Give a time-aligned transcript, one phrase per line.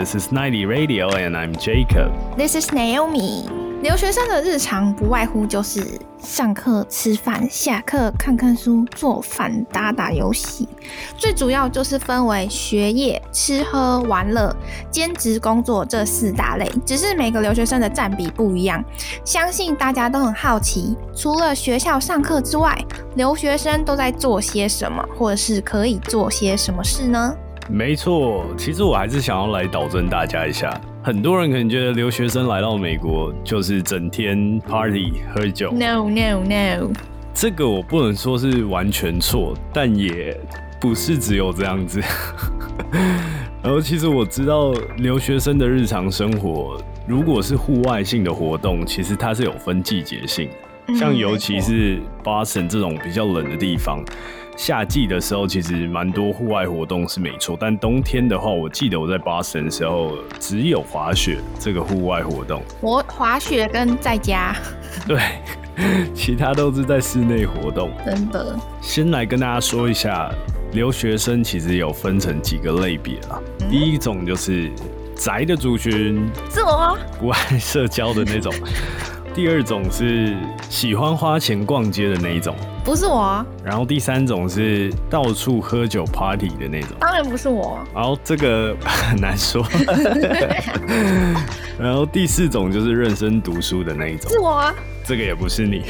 [0.00, 2.10] This is Ninety Radio, and I'm Jacob.
[2.34, 3.44] This is Naomi.
[3.82, 5.86] 留学生的日常不外乎就是
[6.18, 10.66] 上课、吃饭、下课、看看书、做饭、打打游戏，
[11.18, 14.56] 最主要就是分为学业、吃喝玩乐、
[14.90, 16.66] 兼职工作这四大类。
[16.86, 18.82] 只是每个留学生的占比不一样，
[19.22, 22.74] 相信大家都很好奇，除了学校上课之外，
[23.16, 27.36] 留学生都在做些什么，或者是可以做些什么事呢？
[27.68, 30.80] 没错，其实我还是想要来导正大家一下。
[31.02, 35.70] 很多人可能觉得留学生来到美国就是整天 party 喝酒。
[35.72, 36.90] No no no，
[37.32, 40.38] 这个我不能说是完全错，但也
[40.80, 42.02] 不是只有这样子。
[43.62, 50.50] 然后其实我知道留学生的日常生活，如果是户外性的活动，其实它是有分季节性。
[50.98, 54.04] 像尤其是 Boston 这种比较冷的地方，
[54.62, 64.54] 夏季的时候其实蛮多户外活动是没错，但冬天的话，我记得我在 Boston 的时候只有滑雪这个户外活动，我滑雪跟在家，
[65.08, 65.18] 对，
[66.14, 67.90] 其他都是在室内活动。
[68.04, 68.54] 真的。
[68.82, 70.30] 先来跟大家说一下，
[70.72, 73.40] 留学生其实有分成几个类别啦。
[73.70, 74.70] 第一种就是
[75.16, 76.98] 宅的族群，自我吗？
[77.18, 78.52] 不爱社交的那种；
[79.32, 80.36] 第二种是
[80.68, 82.52] 喜欢花钱逛街的那一种；
[82.84, 86.90] 不是我啊，然后第三种是到处喝酒 party 的那种。
[86.98, 87.78] 当然不是我。
[87.94, 89.64] 然后这个很难说。
[91.78, 94.38] 然后第四种就是认真读书的那一种是。
[94.40, 95.84] 我啊，这个也不是你，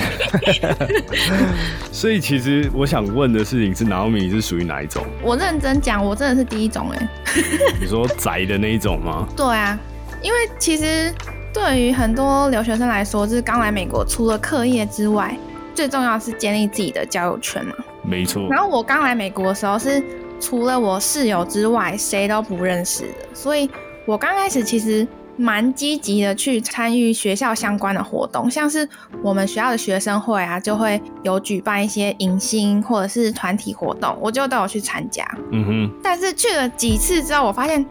[1.90, 5.02] 所以其实我想问的事情是，拿米你是属于哪一种？
[5.22, 7.08] 我认真讲，我真的是第一种哎。
[7.80, 9.26] 你说宅的那一种吗？
[9.34, 9.78] 对啊，
[10.22, 11.12] 因为其实
[11.52, 15.36] 对于很多留学生来说，就是刚来美国，除了课业之外，
[15.74, 17.74] 最重要是建立自己的交友圈嘛。
[18.02, 20.02] 没错，然后我刚来美国的时候，是
[20.40, 23.68] 除了我室友之外，谁都不认识的，所以
[24.06, 25.06] 我刚开始其实。
[25.36, 28.88] 蛮积极的去参与学校相关的活动，像是
[29.22, 35.26] 我们学校的学生会啊，就会有举办一些迎新或者是团体活动，我就都有去参加。
[35.52, 37.84] 嗯哼，但是去了几次之后，我发现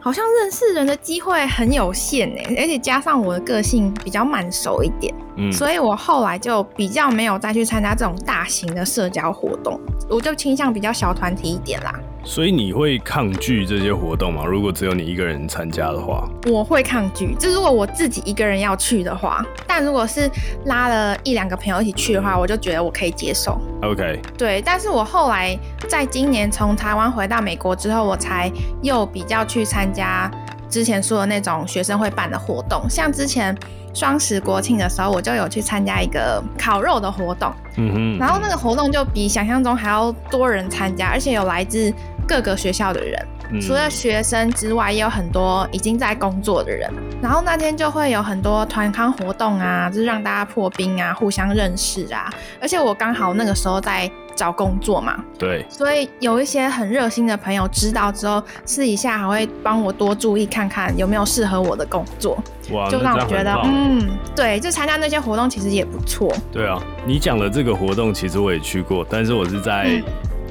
[0.00, 11.94] 好像认识人的机会很有限呢，而且加上我的个性比较慢熟一点，嗯，所以我后来就比较没有再去参加这种大型的社交活动，我就倾向比较小团体一点啦。
[12.26, 14.44] 所以你会抗拒这些活动吗？
[14.44, 20.28] 如果只有你一个人参加的话，我会抗拒，就如果我自己一个人要去的话，但如果是
[20.64, 23.56] 拉了一两个朋友一起去的话，我就觉得我可以接受。
[23.82, 25.56] OK，对，但是我后来
[25.88, 28.50] 在今年从台湾回到美国之后，我才
[28.82, 30.28] 又比较去参加
[30.68, 33.56] 之前说的那种学生会办的活动，像之前
[33.94, 41.92] 双十国庆的时候，我就有去参加一个烤肉的活动，嗯哼，然后那个活动就比想象中还要多人参加，而且有来自
[42.26, 43.18] 各个学校的人。
[43.48, 46.90] 嗯除了学生之外，也有很多已经在工作的人。
[47.22, 52.28] 然后那天就会有很多团康活动啊，就是让大家破冰啊，互相认识啊。
[52.60, 62.36] 而且我刚好那个时候在找工作嘛，对，所以有一些很热心的朋友知道之后，私底下还会帮我多注意看看有没有适合我的工作，
[62.72, 66.34] 哇，就让我觉得嗯，对，就参加那些活动其实也不错。
[66.50, 70.02] 对啊，你讲的这个活动其实我也去过，但是我是在嗯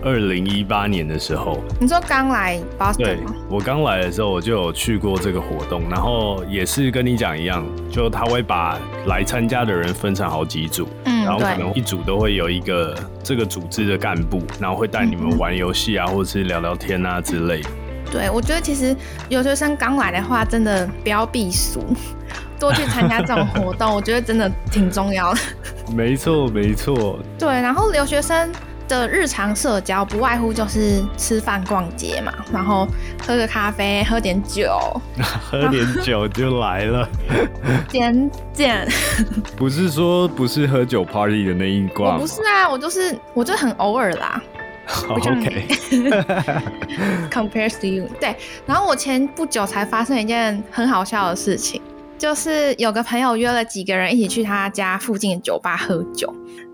[0.05, 2.61] 二零一八年的时候，你说刚来
[2.95, 3.35] 对 Boston 吗？
[3.49, 8.77] 我刚来的时候我就有去过这个活动，然后也是跟你讲一样，就他会把
[9.07, 17.69] 来参加的人分成好几组，嗯然后可能一组都会有一个这个组织的干部，然后会带你们玩游戏啊，或者是聊聊天啊之类的。
[18.11, 18.95] 对，我觉得其实
[19.29, 21.83] 留学生刚来的话，真的不要避暑，
[22.59, 25.39] 多去参加这种活动，我觉得真的挺重要的。
[25.95, 28.51] 没错，没错，对，然后留学生
[28.87, 32.87] 的日常社交不外乎就是吃饭、逛街嘛，然后
[33.25, 34.77] 喝个咖啡，喝点酒，
[35.41, 37.07] 喝点酒就来了，
[37.89, 38.87] 点点。
[39.57, 44.41] 不是说不是喝酒 party 的那一挂我不是啊，我就是我就很偶尔啦
[44.87, 48.07] 好不像你，OK，，compares to you。
[48.19, 48.35] 对，
[48.67, 51.81] 然后我前不久才发生一件很好笑的事情，
[52.19, 56.31] 就是有个朋友约了几个人一起去他家附近的酒吧喝酒。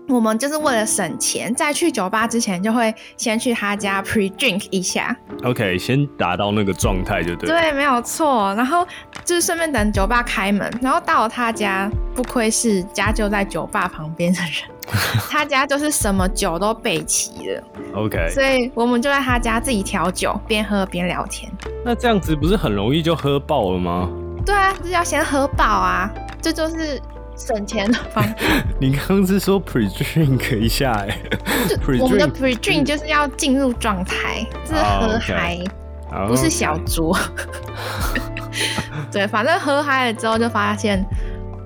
[0.08, 7.60] 我们就是为了省钱，在去酒吧之前就会先去他家 pre drink 一下，OK，先达到那个状态就对了。
[7.60, 8.52] 对，没有错。
[8.54, 8.86] 然后
[9.24, 14.92] 就是顺便等酒吧开门，然后到了他家，不愧是家就在酒吧旁边的人，
[15.30, 17.62] 他家就是什么酒都备齐了
[17.94, 21.50] ，OK，所以我们就在他家自己调酒，边喝边聊天。
[21.84, 24.10] 那这样子不是很容易就喝爆了吗？
[24.44, 26.10] 对啊，就是要先喝饱啊，
[26.42, 27.00] 这就是
[27.36, 28.34] 省钱的方法。
[28.80, 31.18] 你刚刚是说 pre drink 一下哎、
[31.68, 35.58] 就 Pre-drink 我们的 pre drink 就是要进入状态，这是哦喝嗨，
[36.10, 37.18] 好不是小酌。
[39.10, 41.04] 对，反正喝嗨了之后就发现，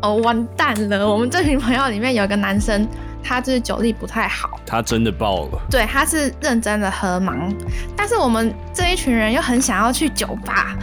[0.02, 1.08] 哦，完蛋了！
[1.08, 2.86] 我们这群朋友里面有一个男生，
[3.22, 5.60] 他就是酒力不太好，他真的爆了。
[5.70, 7.52] 对，他是认真的喝盲，
[7.96, 10.76] 但是我们这一群人又很想要去酒吧，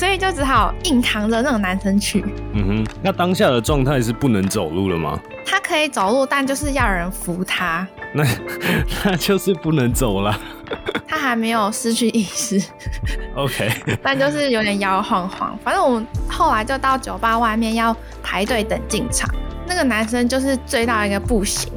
[0.00, 2.24] 所以就只好硬扛着那个男生去。
[2.54, 5.20] 嗯哼，那当下的状态是不能走路了吗？
[5.44, 7.86] 他可以走路，但就是要人扶他。
[8.14, 8.24] 那
[9.04, 10.34] 那就是不能走了。
[11.06, 12.58] 他还没有失去意识
[13.34, 13.70] ，OK，
[14.02, 15.58] 但就是有点摇晃晃。
[15.62, 19.28] 反正我们后来就到酒吧外面要排队等进场。
[19.66, 21.70] 那个男生就是醉到一个不行，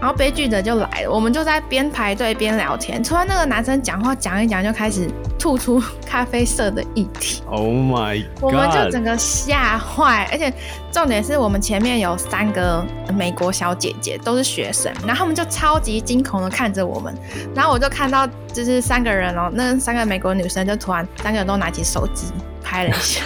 [0.00, 1.10] 然后悲剧的就来了。
[1.12, 5.08] 我们就在边排队边聊天，突然那个男生讲话讲一讲就开始
[5.38, 7.42] 吐出咖啡色的液体。
[7.46, 8.42] Oh my god！
[8.42, 10.52] 我们就整个吓坏，而且
[10.90, 17.14] 重点是我们前面有三个美国小姐姐，都是学生，然后他们就超级惊恐的看着我们，
[17.54, 22.26] 然后我就看到就是三个人哦，那三个美国女生就突然三个人都拿起手机。
[22.68, 23.22] 拍了一下，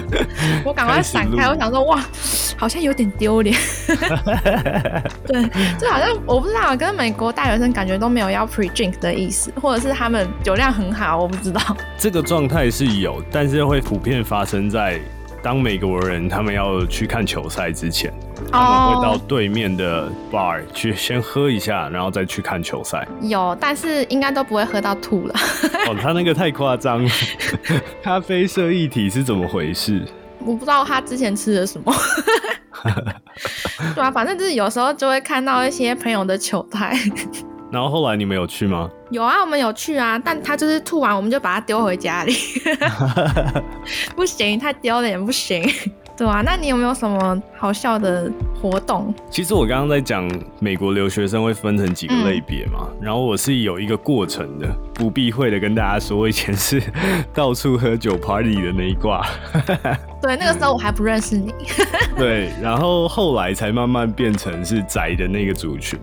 [0.64, 1.46] 我赶快闪开。
[1.46, 2.02] 我想说，哇，
[2.56, 3.54] 好像有点丢脸。
[5.28, 5.42] 对，
[5.78, 11.60] 就好像我不知道，跟美国大学生感觉都没有要 pre drink 的意思，或者是他们酒量很好，我不知道。
[11.98, 14.98] 这个状态是有，但是会普遍发生在。
[15.42, 18.12] 当美国人他们要去看球赛之前，
[18.52, 23.08] 他们会到对面的 bar 去先喝一下，然后再去看球赛。
[23.22, 25.34] 有，但是应该都不会喝到吐了。
[25.88, 27.10] 哦，他那个太夸张了。
[28.02, 30.02] 咖啡色液体是怎么回事？
[30.40, 31.92] 我不知道他之前吃了什么。
[33.94, 36.94] 对啊，反正就是有时候就会看到一些朋友的球台。
[37.70, 38.90] 然后后来你们有去吗？
[39.10, 42.32] 有啊，我们有去啊，但他就是吐完，我们就把他丢回家里。
[44.14, 45.68] 不行，太丢脸，不行。
[46.16, 48.30] 对啊，那你有没有什么好笑的
[48.60, 49.14] 活动？
[49.30, 56.82] 其实我刚刚在讲美国留学生会分成几个类别嘛，然后我是有一个过程的，不避讳的跟大家说，我以前是
[57.32, 59.26] 到处喝酒 party 的那一挂。
[60.20, 61.54] 对，那个时候我还不认识你。
[62.18, 65.98] 对，然后后来才慢慢变成是宅的那个族群。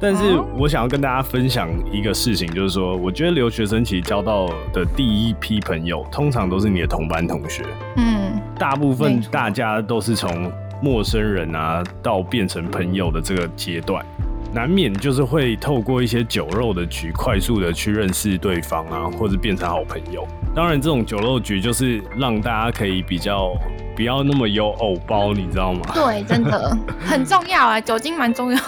[0.00, 7.64] 但是我想要跟大家分享一个事情，就是说，我觉得留学生其实交到的第一批朋友，通常都是你的同班同学。
[7.96, 14.04] 嗯，大部分大家都是从陌生人啊到变成朋友的这个阶段，
[14.52, 20.26] 难免就是会透过一些酒肉的局，快速的去认识对方啊，或者变成好朋友。
[20.54, 23.52] 当然，这种酒肉局就是让大家可以比较
[23.94, 25.80] 不要那么有偶包，你知道吗？
[25.94, 28.58] 对，真的 很重要啊，酒精蛮重要。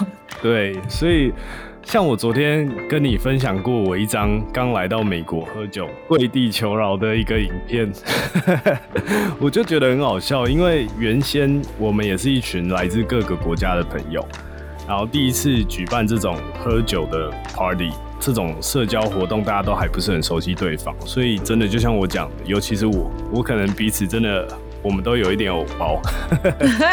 [0.41, 1.33] 对，所以
[1.83, 7.91] 像我昨天跟你分享过我一张刚来到美国喝酒跪地求饶的一个影片，
[9.41, 14.25] 我就觉得很好笑，因为原先我们也是一群来自各个国家的朋友，
[14.91, 24.45] 然后第一次举办这种喝酒的 party，这种社交活动，大家都还不是很熟悉对方，所以真的就像我讲的，尤其是我，我可能彼此真的。
[24.83, 26.01] 我们都有一点藕包，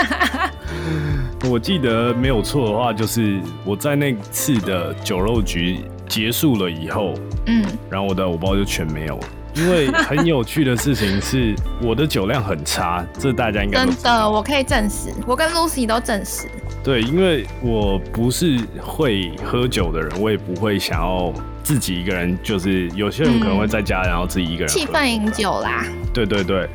[1.51, 7.15] 我记得没有错的话，就是我在那次的酒肉局结束了以后，
[7.47, 9.27] 嗯，然后我的藕包就全没有了。
[9.55, 16.47] 因为很有趣的事情是，我的酒量很差，这大家应该真的，我可以证实，我跟 Lucy 都证实。
[16.83, 21.33] 对，因为我不是会喝酒的人，我也不会想要
[21.63, 25.85] 自己一个人，就是有些人可能会在家，然后自己一个人气氛饮酒啦。
[26.15, 26.69] 对对对。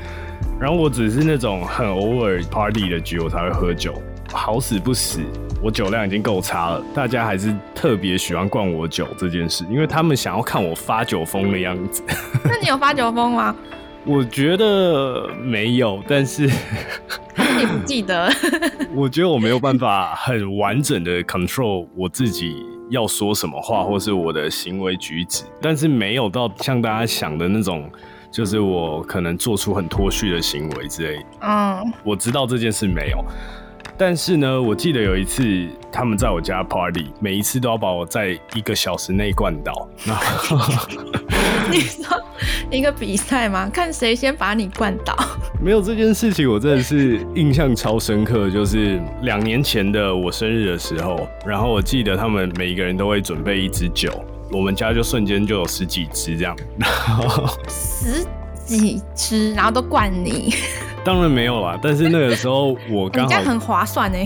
[0.60, 3.94] 然后我只是那种很偶尔 party 的局，我才会喝酒。
[4.32, 5.20] 好死不死，
[5.62, 12.04] 我酒量已经够差了，大家还是特别喜欢灌我酒这件事，因为他们想要看我发酒疯的样子。
[12.44, 13.56] 那你有发酒疯吗？
[14.06, 16.50] 我觉得没有，但是
[17.58, 18.30] 你不记得？
[18.94, 27.90] 我觉得我没有办法很完整的 control 我自己要说什么话，或是我的行为举止，但是没有到像大家想的那种。
[28.32, 33.24] 就是我可能做出很脱序的行为之类，嗯，我知道这件事没有，
[34.06, 39.88] 但是呢，我记得有一次他们在我家 party，每一次都要把我在一个小时内灌倒。
[41.72, 42.22] 你说
[42.70, 43.70] 一个比赛吗？
[43.74, 45.16] 看谁先把你灌倒？
[45.64, 48.50] 没有这件事情，我真的是印象超深刻。
[48.50, 54.12] 就是两年前的我生日的时候，然后我记得他们每一个人都会准备一支酒。
[54.52, 58.28] 我们家就瞬间就有十几支这样，然后十
[58.66, 60.54] 几只，然后都灌你。
[61.04, 64.26] 当然没有啦，但是那个时候我 刚好很划算哎。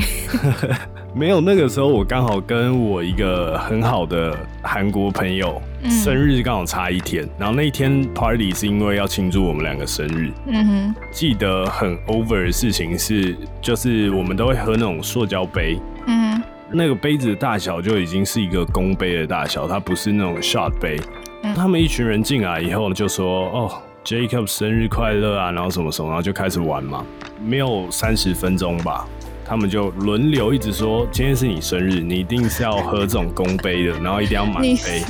[1.16, 10.32] 没有，那个时候我刚好跟我一个很好的韩国朋友生日刚好差一天，然后那一天 party 是因为要庆祝我们两个生日。
[10.46, 15.80] 嗯哼，记得很 over 的事情是，就是我们都会喝那种塑胶杯。
[16.06, 16.40] 嗯。
[16.70, 21.00] 那个杯子的大小就已经是一个公杯的大小，它不是那种 shot 杯。
[21.56, 27.06] 他们一群人进来以后就说：“哦，Jacob 生日快乐啊，然后什么什么，然后就开始玩嘛，
[27.44, 29.06] 没有三十分钟吧，
[29.46, 35.04] 他们就轮流一直说今天是你生日，你一定是要喝这种公杯的，然后一定要满杯。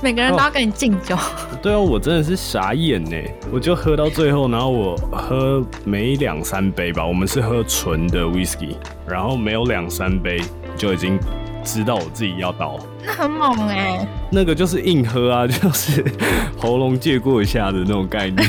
[0.00, 1.16] 每个人都要跟你敬酒，
[1.60, 3.16] 对啊，我真的是傻眼呢，
[3.50, 10.40] 我就喝到最后，然后我喝没两三杯吧，我们是喝纯的 whisky，然后没有两三杯
[10.76, 11.18] 就已经
[11.64, 16.04] 知道我自己要倒，那很猛哎、那个就是硬喝啊， 就是
[16.56, 18.48] 喉咙借过一下的那种概念。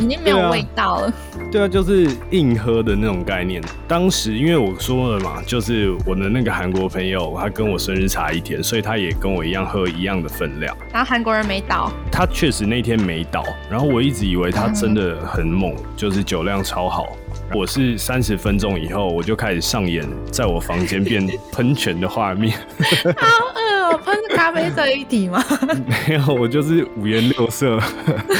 [0.00, 1.12] 已经没有味道了。
[1.50, 3.62] 对啊，就是硬喝的那种概念。
[3.86, 10.76] 当时因为我说了嘛，就是我的那个韩国朋友，他跟我生日差一天，所以他也跟我一样喝一样的分量。
[10.92, 17.16] 然后韩国人没倒，他确实那天没倒，然后我一直以为他真的很猛，就是酒量超好。
[17.52, 22.56] 我是三十分钟以后，我就开始上演在我房间变喷泉的画面。
[23.16, 25.42] 好饿哦，喷咖啡色一体吗？
[26.08, 27.78] 没有，我就是五颜六色。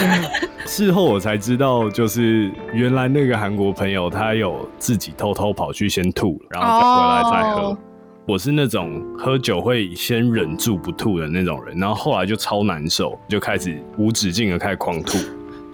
[0.66, 7.60] 事后我才知道，就是原来那个韩国朋友他有自己偷偷跑去先吐，然后再回来再喝。
[7.68, 7.78] 哦
[8.26, 15.18] 我是那种喝酒会先忍住不吐的那种人，然后后来就超难受，就开始无止境的开始狂吐。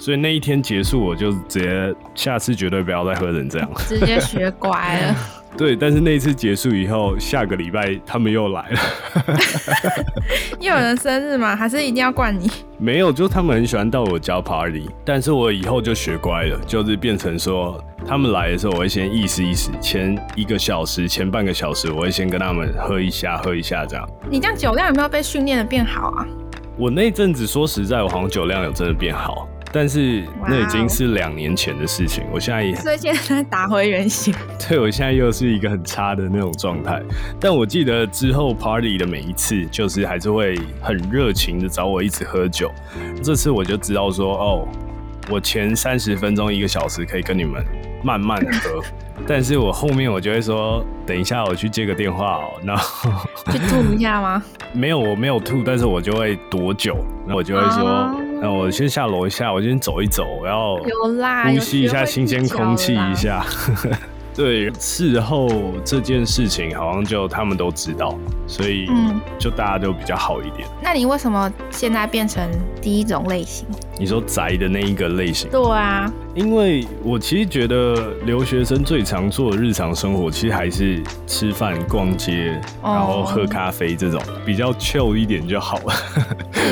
[0.00, 3.70] 所以那一天结束，我就直接下次绝对不要再喝成这样。
[3.86, 5.14] 直接学乖了。
[5.58, 8.80] 对，但是那一次结束以后，下个礼拜他们又来了。
[10.58, 11.54] 又有人生日吗？
[11.54, 12.50] 还是一定要灌你？
[12.78, 24.08] 没有，就他们很喜欢到我家 party，但是我以后就学乖了，就是变成说他们来的时候，我会先意思意思，前一个小时、前半个小时，我会先跟他们喝一下、喝一下这样。
[24.30, 26.26] 你这样酒量有没有被训练的变好啊？
[26.78, 34.34] 我那阵子说实在，我好像酒量有真的变好，但是那已经是两年前的事情，我现在也所以现在打回原形。
[34.68, 37.00] 对我现在又是一个很差的那种状态。
[37.38, 42.70] 但我记得之后 party 的每一次，就是还是会很热情的找我一直喝酒。
[43.22, 44.68] 这次我就知道说，哦，
[45.30, 47.64] 我前三十分钟一个小时可以跟你们
[48.02, 48.82] 慢慢地喝，
[49.26, 53.10] 但是我后面我就会说，等一下我去接个电话哦，然后
[53.52, 54.42] 去吐一下吗？
[54.74, 63.14] 没有我没有吐，但是我就会躲酒，然后我就会说，哦那我先下楼一下，我先走一走，我要呼吸一下新鲜空气一。
[63.14, 63.44] 下。
[64.32, 65.50] 对，事后
[65.84, 68.16] 这件事情好像就他们都知道，
[68.46, 70.66] 所以嗯就大家都比较好一点。
[70.80, 72.48] 那你为什么现在变成
[72.80, 73.66] 第一种类型？
[73.98, 85.94] 你说宅的那一个类型，对啊，因为我其实觉得留学生最常做的日常生活，其实还是吃饭、逛街，哦然后喝咖啡这种比较 chill 一点就好了，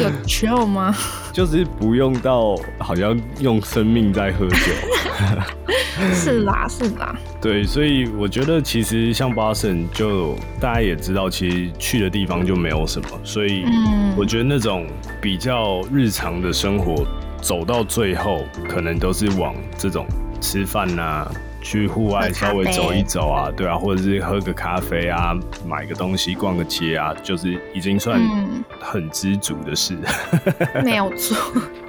[0.02, 0.94] 有 chill 吗？
[1.32, 4.56] 就是不用到好像用生命在喝酒。
[6.14, 7.14] 是啦，是啦。
[7.40, 14.86] 对，所以我觉得其实像巴神，就大家也知道，其实去的地方就没有什么，所以嗯我觉得那种
[15.20, 17.04] 比较日常的生活，
[17.40, 20.06] 走到最后，可能都是往这种
[20.40, 21.28] 吃饭呐、
[21.68, 28.64] 去户外稍微走一走啊，对啊，或者是喝个咖啡啊，买个东西、逛个街啊，就是已经算嗯。
[28.80, 29.98] 很知足的事。
[30.82, 31.36] 没有错，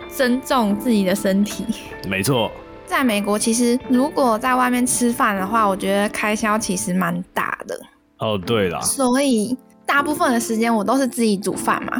[0.09, 1.65] 尊重自己的身体。
[2.09, 2.51] 没错，
[2.85, 7.79] 在美国，其实如果在外面吃饭的话，我觉得开销其实蛮大的，
[8.17, 9.57] 哦，对啦，所以
[9.89, 11.99] 大部分的时间我都是自己煮饭嘛。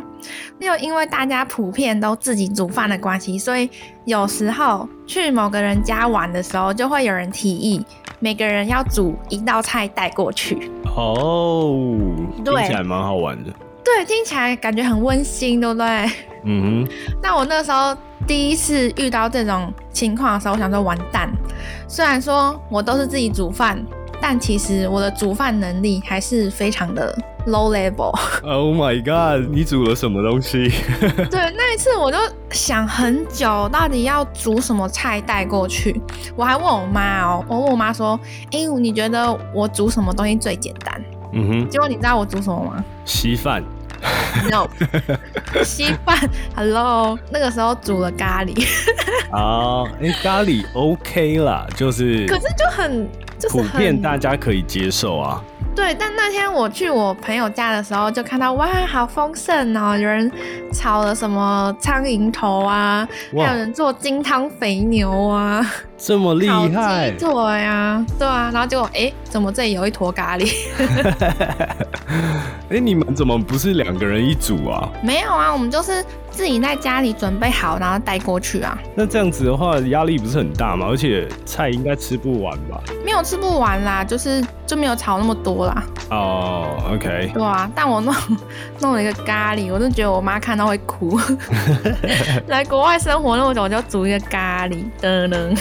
[0.60, 3.68] 又因为大家普遍都自己煮饭的关系，所以
[4.06, 7.84] 有时候去某个人家玩的时候，就会有人提议
[8.20, 10.70] 每个人要煮一道菜带过去。
[10.96, 11.74] 哦，
[12.46, 13.52] 听起来蛮好玩的。
[13.84, 15.88] 对，听起来感觉很温馨，对不对？
[16.44, 16.94] 嗯哼，
[17.24, 21.28] 那我那时候第一次遇到这种情况的时候，我想说完蛋。
[21.88, 23.84] 虽然说我都是自己煮饭，
[24.22, 27.18] 但其实我的煮饭能力还是非常的
[27.50, 28.14] low level。
[28.44, 29.50] Oh my god！
[29.52, 30.72] 你煮了什么东西？
[31.30, 32.18] 对，那一次我就
[32.52, 36.02] 想很久，到底要煮什么菜带过去。
[36.36, 38.20] 我还问我妈哦，我问我妈说
[38.52, 41.02] ：“哎、你觉得我煮什么东西最简单
[41.34, 43.64] 嗯哼？”，结果你知道我煮什么吗稀饭。
[44.50, 44.66] ？No，
[45.64, 46.18] 稀饭。
[46.56, 48.66] Hello，那个时候煮了咖喱，
[49.30, 55.44] 啊， 哎、咖喱 OK 啦，就是可是就很就是普很遍大家可以接受啊。
[55.76, 59.98] 对，但那天我去我朋友家的时候，就看到哇，好丰盛哦！
[59.98, 60.30] 有人
[60.74, 63.08] 炒了什么苍蝇头啊，
[63.38, 65.66] 还有人做金汤肥牛啊，
[66.00, 70.50] 这么厉害鸡，腿啊，对啊，然后结果哎、怎么这里有一坨咖喱？
[72.70, 74.90] 哎、你们怎么不是两个人一组啊？
[75.04, 78.78] 没有啊，我们就是自己在家里准备好，然后带过去啊。
[78.96, 80.88] 那这样子的话，压力不是很大吗？
[80.90, 82.82] 而且菜应该吃不完吧？
[83.04, 87.70] 没有吃不完啦，就是就没有炒那么多啦，哦，OK，对啊。
[87.76, 88.14] 但我弄
[88.80, 91.20] 弄了一个咖喱，我就觉得我妈看到会哭。
[92.48, 95.58] 来国外生活那么久，我就煮一个咖喱，噔噔。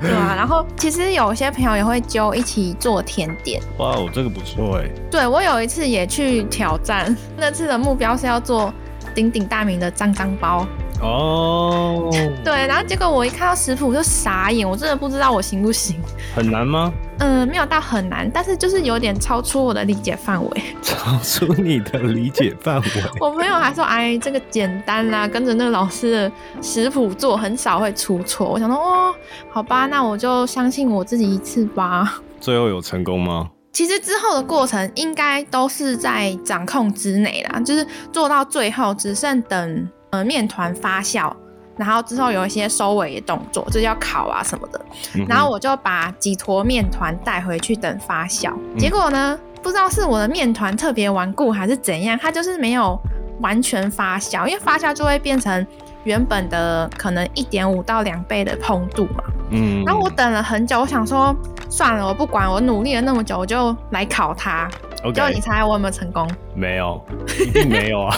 [0.00, 3.60] 对啊，然后其实有些朋友也会揪一起做甜点。
[3.78, 4.88] 哇哦，这个不错哎。
[5.10, 8.72] 对我有一次也去挑战，那次的目标是要做
[9.14, 10.66] 鼎鼎大名的脏脏包。
[11.00, 12.10] 哦，
[12.44, 15.96] 对，然后结果我一看到食谱就傻眼，我真的不知道我行不行。
[16.34, 16.92] 很难吗？
[17.18, 20.62] 嗯，没有到很难，但是就是有点超出我的理解范围。
[20.82, 22.88] 超出你的理解范围。
[23.20, 29.14] 我朋友还说：“哎，这个简单啦，跟着那个老师的食谱做，很少会出错。”我想说：“哦，
[29.50, 32.20] 好吧，那我就相信我自己一次吧。
[32.40, 41.32] 最后有成功吗？”其实之后的过程应该都是在掌控之内啦，就是做到最后只剩等呃面团发酵，
[41.76, 44.80] 然后之后有一些收尾的动作，就是要烤啊什么的。
[45.14, 48.52] 嗯然后我就把几坨面团带回去等发酵。
[48.74, 52.98] 嗯结果呢，不知道是我的面团特别顽固还是怎样，它就是没有
[53.40, 55.66] 完全发酵，因为发酵就会变成
[56.04, 59.24] 原本的可能一点五到两倍的膨度嘛。
[59.50, 61.34] 嗯然后我等了很久，我想说
[61.68, 64.68] 算了，我不管，我努力了那么久，我就来烤它。
[65.12, 66.28] 结果你猜我有没有成功？
[66.54, 67.04] 没有，
[67.38, 68.16] 一 定没有啊。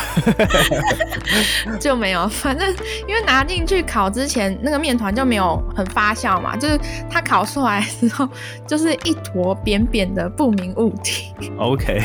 [1.81, 2.69] 就没有，反正
[3.09, 6.79] 因为拿进去烤之前，那个面团就没有很发酵嘛，就是
[7.11, 8.29] 它烤出来之后，
[8.67, 11.33] 就是一坨扁扁的不明物体。
[11.59, 12.03] OK，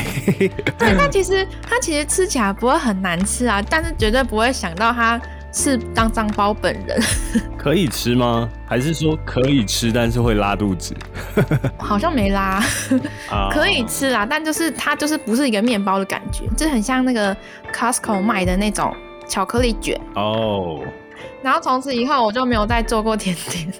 [0.78, 5.20] 对，它其实它其实吃起来不会很难吃啊，但是绝对不会想到它
[5.52, 6.98] 是脏脏包本人，
[7.58, 8.48] 可以吃吗？
[8.66, 10.94] 还是说可以吃，但是会拉肚子？
[11.78, 12.62] 好像没拉，
[13.30, 17.36] 啊 可以吃啦，但就是它就是不是一个面包的感觉，就很像那个
[17.72, 18.94] Costco 卖的那种
[19.28, 20.00] 巧克力卷。
[20.14, 20.80] 哦。
[21.42, 23.72] 然后从此以后我就没有再做过甜点。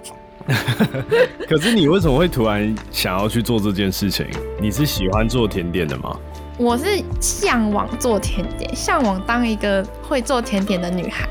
[1.49, 4.27] 可是你为什么会突然想要去做这件事情？
[4.61, 6.17] 你是喜欢做甜点的吗？
[6.63, 11.29] 我是向往做甜点，向往当一个会做甜点的女孩。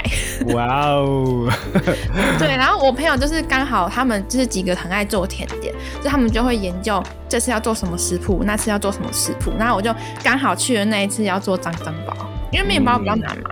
[0.54, 1.50] 哇哦！
[2.38, 9.54] 对，然后我朋友就是刚好他们就是几个很爱做甜点，就他们就会研究这次要做什么食谱，那次要做什么食谱。
[9.58, 12.14] 然后我就刚好去了那一次要做脏脏包，
[12.52, 13.52] 因为面包比较难嘛。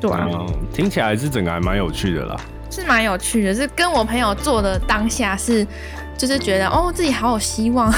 [0.00, 2.36] 对啊，嗯，听起来是整个还蛮有趣的啦。
[2.70, 5.66] 是蛮有趣的，是跟我朋友做的当下是，
[6.16, 7.92] 就是觉得哦自己好有希望，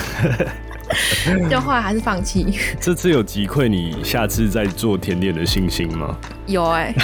[1.50, 2.58] 就后来还是放弃。
[2.80, 6.16] 这次有击溃你下次再做甜点的信心吗？
[6.46, 6.94] 有哎、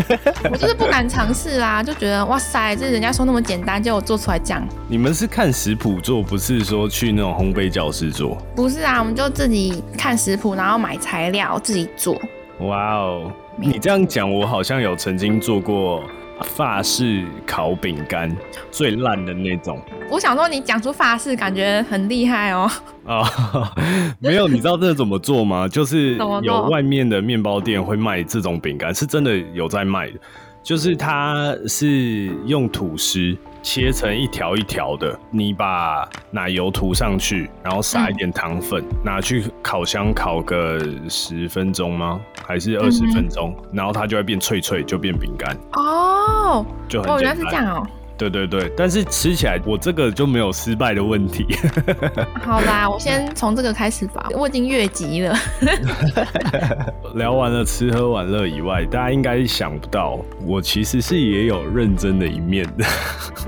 [0.50, 4.66] 我就是不敢尝试啦，就觉得哇塞，这人家说那么简单，结果做出来这样。
[4.88, 8.36] 你们是看食谱做，不是说去那种烘焙教室做？
[8.56, 12.20] 不是啊，我们就自己看食谱，然后买材料自己做。
[12.60, 13.32] 哇哦！
[13.56, 16.02] 你这样讲，我好像有曾经做过
[16.44, 18.34] 法式烤饼干，
[18.70, 19.80] 最烂的那种。
[20.10, 22.70] 我想说，你讲出法式，感觉很厉害哦。
[23.04, 23.28] 啊、
[24.20, 25.66] 没有，你知道这怎么做吗？
[25.66, 30.18] 就是 有外面的面包店会卖这种饼干，是真的有在卖的。
[30.64, 42.18] 就是它是用吐司切成一条一条的，你把奶油涂上去，然后撒一点糖粉，拿去烤箱烤个十分钟吗？
[42.46, 43.54] 还是二十分钟？
[43.74, 47.22] 然后它就会变脆脆，就变饼干，哦，哦，就很简单。
[47.22, 47.86] 原来是这样哦。
[48.16, 51.46] 对对对，但是吃起来我这个就没有失败的问题。
[52.42, 55.36] 好啦，我先从这个开始吧，我已经越级了。
[57.14, 62.84] 聊完了吃喝玩乐以外，大家应该想不到，我其实是也有认真的一面的。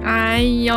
[0.04, 0.74] 哎呦，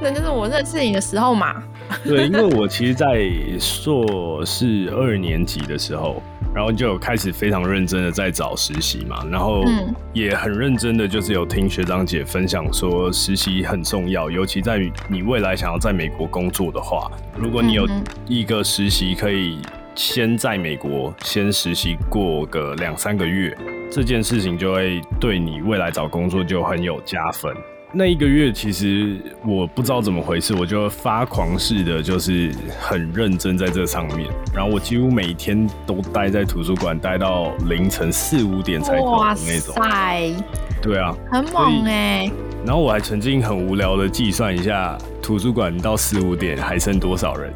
[0.00, 1.62] 那就是我认识你的时候嘛。
[2.02, 6.22] 对，因为我其实，在硕士二年级的时候，
[6.54, 19.58] 然后就有开始非常认真的在找实习嘛，然后嗯也很认真的就是有听学长姐分享说实习很重要，尤其在于你未来想要在美国工作的话，如果你有嗯一个实习可以
[19.96, 23.56] 先在美国先实习过个两三个月，
[23.90, 27.52] 这件事情就会对你未来找工作就很有加分。
[27.96, 34.28] 那一个月其实我不知道怎么回事，我就发狂似的，就是很认真在这上面。
[34.52, 39.74] 然后我几乎每天都待在图书馆，待到凌晨四五点才走那种。
[39.76, 40.34] 塞，
[40.82, 42.28] 对啊，很猛哎、
[42.66, 47.52] 然后我还曾经很无聊的计算一下，图书馆到四五点还剩多少人。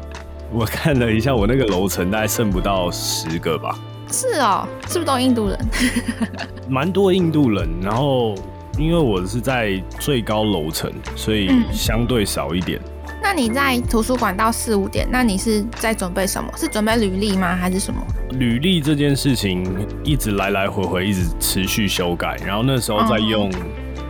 [0.53, 3.77] 我看了一下，我那个楼层大概剩不到十个吧，
[4.09, 5.59] 是哦，是不是都印度人？
[6.69, 7.67] 蛮多印度人。
[7.83, 8.35] 然后
[8.79, 12.79] 因为我是在最高楼层，所以嗯相对少一点。
[13.21, 16.49] 那你在图书馆到四五点，那你是在准备什么？
[16.55, 17.55] 是准备履历吗？
[17.55, 18.01] 还是什么？
[18.31, 19.67] 履历这件事情
[20.03, 22.37] 一直来来回回，一直持续修改。
[22.45, 23.51] 然后那时候在用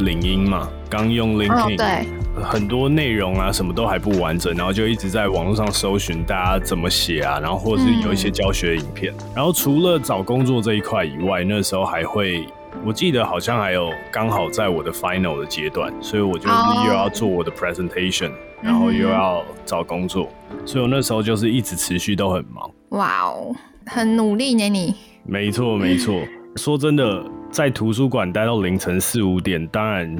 [0.02, 9.12] 领英嘛，刚用哦，LinkedIn，、对，很多内容啊什么都还不完整，然后就一直在网络上搜寻大家怎么写啊，然后或者是有一些教学影片。
[9.36, 12.46] 然后除了找工作这一块以外，那时候还会。
[12.86, 20.30] 我记得好像还有刚好在我的 final 的阶段，所以我就是哦又要做我的 presentation，、然后又要找工作，
[20.66, 22.70] 所以我那时候就是一直持续都很忙。
[22.90, 23.56] 哇哦，
[23.86, 24.96] 很努力呢你。
[25.24, 26.22] 没错，没错。
[26.56, 30.16] 说真的，在图书馆待到凌晨四五点，当然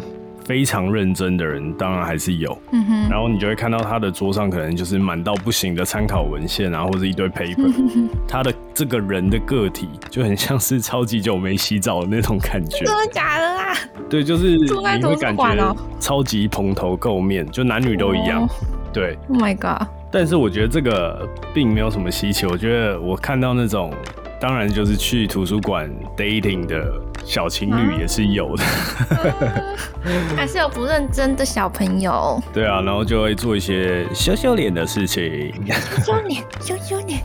[0.50, 2.58] 非常认真的人，当然还是有。
[2.72, 8.10] 嗯哼，然后你就会看到他的桌上可能就是满到不行的参考文献啊，或者一堆 paper。
[8.28, 12.84] 他的这个人的个体就很像是超级久没洗澡的那种感觉。
[12.84, 13.76] 真的假的啦？
[14.10, 18.42] 对，就是你会感觉超级蓬头垢面，就男女都一样。
[18.42, 18.50] 哦
[18.92, 19.88] 对，Oh my god！
[20.12, 22.48] 但是我觉得这个并没有什么稀奇。
[22.48, 23.94] 我觉得我看到那种，
[24.40, 26.92] 当然就是去图书馆 dating 的
[27.26, 28.64] 小情侣也是有的。
[30.36, 32.42] 还是有不认真的小朋友。
[32.54, 35.54] 对啊，然后就会做一些羞羞脸的事情。
[36.06, 37.20] 羞脸，羞羞脸。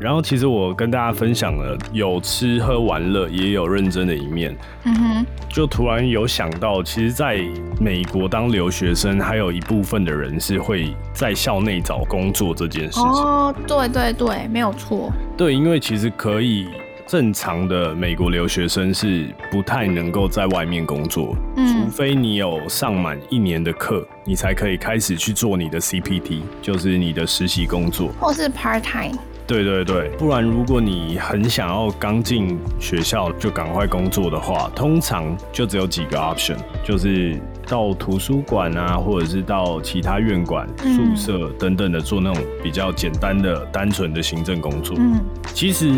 [0.00, 4.56] 然后其实我跟大家分享了，有吃喝玩乐，也有认真的一面。
[4.84, 7.40] 嗯哼，就突然有想到，其实在
[7.80, 13.02] 美国当留学生，还有一部分的人是会在校内找工作这件事情。
[13.02, 15.12] 哦，对对对，没有错。
[15.36, 16.68] 对，因为其实可以
[17.06, 28.12] 正常的美国留学生是不太能够在外面工作，除嗯，非你有上满一年的课，你才可以开始去做你的 CPT，就是你的实习工作。
[28.20, 29.18] 或是 part time。
[29.48, 44.94] 对对对，不然如果你很想要刚进学校就赶快工作的话，通常就只有几个 option，就是到图书馆啊，或者是到其他院馆、宿嗯舍等等的做那种比较简单的、单纯的行政工作。
[44.98, 45.18] 嗯，
[45.54, 45.94] 其实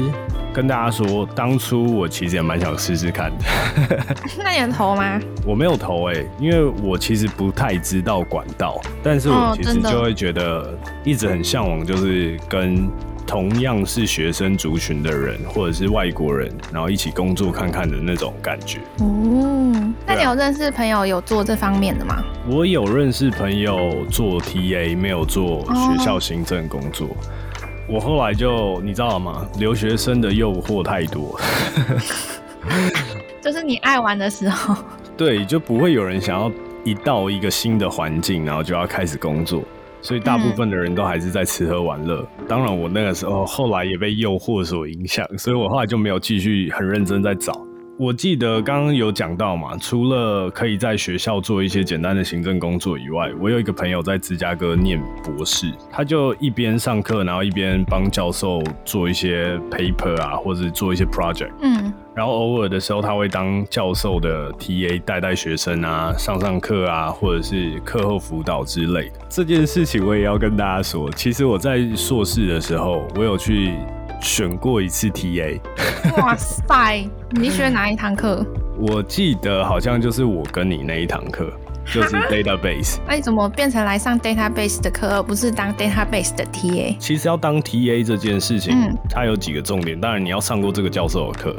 [0.55, 3.45] 跟大家说，当初我其实也蛮想试试看的，
[4.39, 5.21] 那你有投吗？
[5.45, 12.89] 我没有投哎、因为我其实不太知道管道，但是我其实就会觉得一直很向往，就是跟
[13.27, 18.79] 同样是学生族群的人，或者是外国人，然后一起工作看看的那种感觉。
[18.99, 22.23] 哦，那你有认识朋友有做这方面的吗？
[22.49, 27.09] 我有认识朋友做 TA，没有做学校行政工作。
[27.89, 29.47] 我后来就你知道吗？
[29.59, 31.39] 留学生的诱惑太多，
[33.41, 34.77] 就是你爱玩的时候。
[35.17, 36.51] 对，就不会有人想要
[36.83, 39.63] 一到一个新的环境，然后就要开始工作。
[40.03, 42.27] 所以大部分的人都还是在吃喝玩乐。
[42.49, 47.53] 当然，我那个时候后来也被诱惑所影响，所以我后来就没有继续很认真在找。
[48.01, 61.51] 我记得刚刚有讲到嘛，除了可以在学校做一些简单的行政工作以外，我有一个朋友在芝加哥念博士，他就一边上课，然后一边帮教授做一些 paper 啊，或者做一些 project。
[61.61, 69.17] 嗯，然后偶尔的时候，他会当教授的 TA 带带学生啊，上上课啊，或者是课后辅导之类的。
[69.29, 73.75] 这件事情我也要跟大家说，其实我在硕士的时候，我有去
[74.21, 75.59] 选过一次 TA，
[76.19, 78.45] 哇塞，你选哪一堂课？
[78.79, 81.51] 我记得好像就是我跟你那一堂课，
[81.87, 82.99] 就是 database。
[83.07, 86.97] 那你怎么变成来上 database 的课，而不是当 database 的 TA？
[86.99, 89.99] 其实要当 TA 这件事情，嗯它有几个重点。
[90.01, 91.57] 当然你要上过这个教授的课，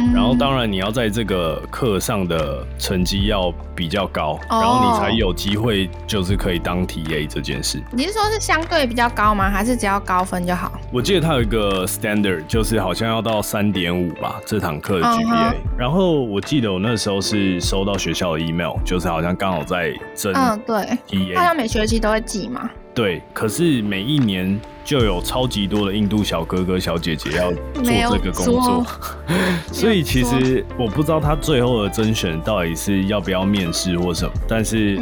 [0.00, 7.82] 嗯然后当然你要在这个课上的成绩要比较高，哦然后你才有机会就是可以当 TA 这件事。
[7.92, 9.48] 你是说是相对比较高吗？
[9.50, 10.72] 还是只要高分就好？
[10.92, 15.54] 我记得它有一个 standard，就是好像要到三点五吧，这堂课的嗯 GPA 哼。
[15.78, 22.70] 然后我记得我那时候是收到学校的 email，就是好像刚好在征嗯，对，好 TA，、像每学期都会记嘛。
[22.94, 28.86] 对，可是每一年就有超级多的印度小哥哥小姐姐要做这个工作，
[29.72, 34.98] 所以其实我不知道他最后的甄选到底是要不要面试或什么，但是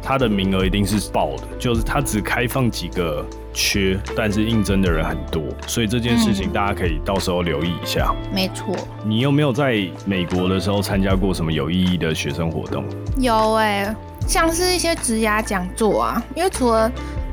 [0.00, 6.52] 他的名额一定是爆的，就是他只开放几个缺，但是应征的人很多，所以这件事情嗯。
[6.52, 8.14] 大家可以到时候留意一下。
[8.32, 12.84] 没错，你有没有在美国的时候参加过什么有意义的学生活动？
[13.18, 13.94] 有哎、
[14.28, 16.90] 像是一些职涯讲座啊，因为除了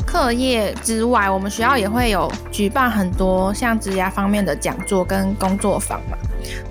[0.08, 6.17] 课业之外，我们学校也会有举办很多像职涯方面的讲座跟工作坊嘛，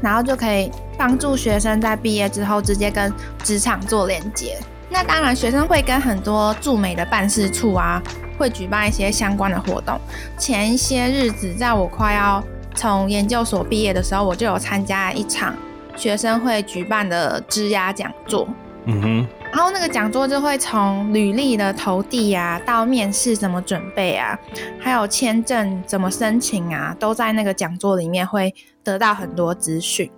[0.00, 4.56] 然后就可以帮助学生在毕业之后直接跟职场做连接。
[4.88, 8.02] 那当然，学生会跟很多驻美的办事处啊，
[8.38, 10.00] 会举办一些相关的活动。
[10.38, 12.42] 前一些日子，在我快要
[12.74, 15.54] 从研究所毕业的时候，我就有参加一场
[15.96, 18.48] 学生会举办的职涯讲座。
[18.86, 24.36] 嗯哼，然后那个讲座就会从履历的投递啊，到面试怎么准备啊，
[24.80, 30.10] 还有签证怎么申请啊，都在那个讲座里面会得到很多资讯。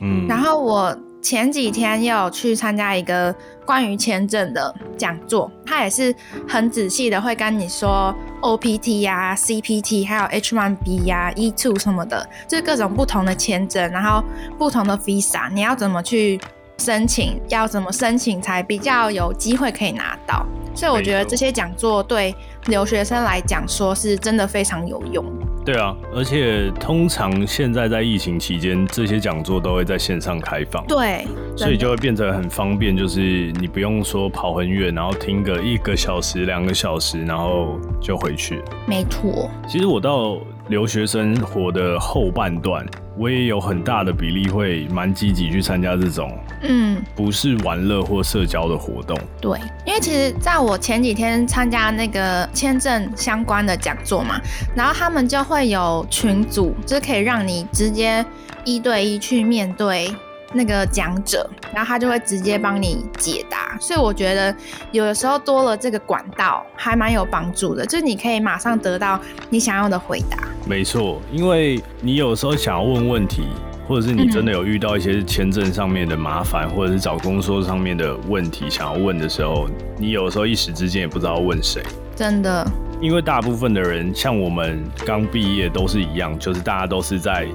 [0.00, 3.32] 嗯，然后我前几天也有去参加一个
[3.64, 6.12] 关于签证的讲座，他也是
[6.48, 14.24] 很仔细的会跟你说 OPT 呀、CPT，还有 H1B 呀、E2 什么的，就是各种不同的签证，然后
[14.58, 16.40] 不同的 visa，你要怎么去
[16.80, 20.44] 申请，要怎么申请才比较有机会可以拿到。
[20.74, 22.34] 所以我觉得这些讲座对
[22.66, 25.24] 留学生来讲说是真的非常有用。
[25.62, 38.62] 对啊，而且通常现在在疫情期间，这些讲座都会在线上开放，对，所以就会变成很方便，就是你不用说跑很远，然后听个一个小时、两个小时，然后就回去。
[38.86, 40.38] 没错，其实我到
[40.70, 42.86] 留学生活的后半段，
[43.18, 47.02] 我也有很大的比例会蛮积极去参加这种嗯。
[47.16, 49.18] 不是玩乐或社交的活动。
[49.40, 54.40] 对，因为其实在我前几天参加那个签证相关的讲座嘛，
[54.72, 58.24] 然后他们就会有群组，就是可以让你直接
[58.64, 60.08] 一对一去面对
[60.52, 63.76] 那个讲者，然后他就会直接帮你解答。
[63.80, 64.54] 所以我觉得
[64.92, 70.38] 有的时候多了这个管道，还蛮有帮助的，就是你可以马上得到你想要的回答。
[70.66, 73.44] 没错，因为你有时候想要问问题，
[73.88, 81.82] 或者是你真的有遇到一些签证上面的麻烦，或者是找工作上面的问题想要问的时候，你有时候一时之间也不知道问谁。
[82.14, 82.66] 真的，
[83.00, 87.46] 因为大部分的人像我们刚毕业都是一样，就是大家都是在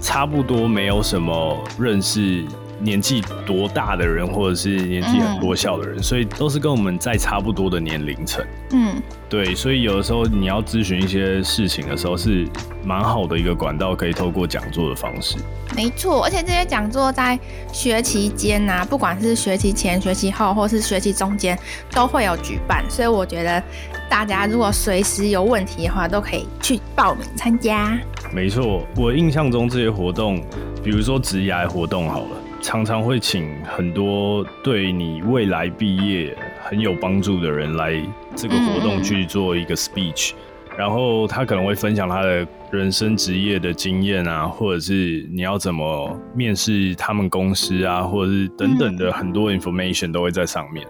[0.00, 2.44] 差不多没有什么认识
[2.80, 8.44] 年纪多大的人，或者是年纪很多小的人，所以都是跟我们在差不多的年龄层。
[8.72, 12.46] 嗯，对，所以有的时候你要咨询一些事情的时候，是
[12.84, 15.36] 蛮好的一个管道，可以透过讲座的方式。
[15.76, 17.38] 没错，而且这些讲座在
[17.72, 21.58] 学期间呐、不管是学期前、学期后，或是学期中间，
[21.92, 22.84] 都会有举办。
[22.88, 23.62] 所以我觉得
[24.08, 27.96] 大家如果随时有问题的话，都可以去报名参加。
[28.32, 30.42] 没错，我印象中这些活动，
[30.82, 38.00] 比如说职涯活动好了，常常会请很多对你未来毕业很有帮助的人来
[38.36, 40.32] 这个活动去做一个 speech，、
[40.76, 50.86] 然后他可能会分享他的人生职业的经验啊，或者是你要怎么面试他们公司啊，或者是等等的很多 information 都会在上面。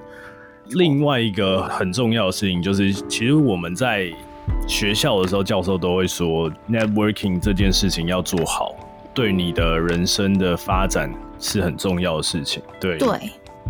[0.71, 4.13] 另外一个很重要的事情就是，其实我们在
[4.67, 8.75] 学校的时候，教授都会说，networking 这件事情要做好，
[9.15, 12.63] 对你的人生的发展是很重要的事情。
[12.81, 13.09] 对，对，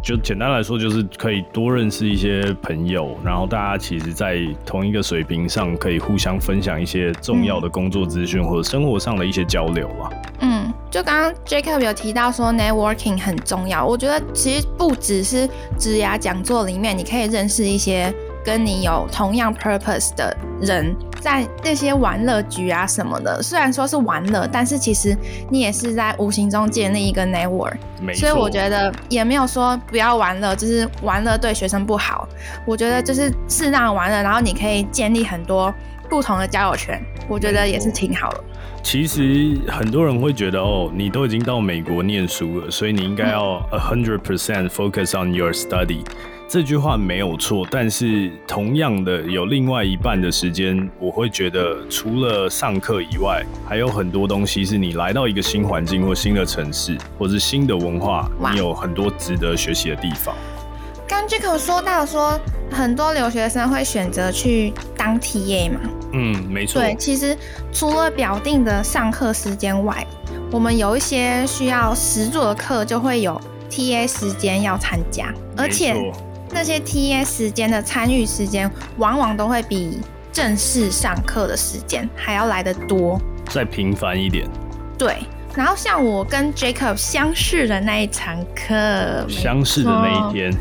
[0.03, 10.11] 就简单来说，就是可以多认识一些朋友，然后大家其实，在同一个水平上，可以互相分享一些重要的工作资讯或者生活上的一些交流啊。
[10.41, 18.13] 嗯，就刚刚 Jacob 有提到说 networking 很重要，我觉得其实不只是职涯讲座里面，你可以认识一些
[18.45, 25.17] 跟你有同样 purpose 的人，在那些玩乐局啊什么的，虽然说是玩乐，但是其实
[25.51, 27.75] 你也是在无形中建立一个 network。
[28.15, 32.27] 所以我觉得也没有说不要玩乐，就是玩乐对学生不好。
[32.67, 35.73] 我觉得就是适当玩乐，然后你可以建立很多
[36.09, 36.99] 不同的交友圈，
[37.29, 38.45] 我觉得也是挺好的。
[38.83, 46.03] 其实很多人会觉得，哦，你都已经到美国念书了，所以你应该要 a hundred percent focus on your study。
[46.51, 60.35] 这句话没有错，但是同样的，有另外一半的时间，我会觉得除了上课以外，还有很多东西是你来到一个新环境或新的城市，或是新的文化，你有很多值得学习的地方。
[61.07, 62.37] 刚 Jacob 说到说，
[62.69, 65.79] 很多留学生会选择去当 TA 嘛。
[66.15, 67.39] 嗯，没错，对，其实
[67.73, 70.05] 除了表定的上课时间外，
[70.51, 75.95] 我们有一些需要实做的课就会有 TA 时间要参加，而且
[76.53, 80.01] 那些 TA 时间的参与时间，往往都会比
[80.33, 83.21] 正式上课的时间还要来得多。
[83.49, 84.49] 再频繁一点，
[84.99, 85.17] 对，
[85.57, 90.53] 然后像我跟 Jacob 相识的那一堂课，相识的那一天，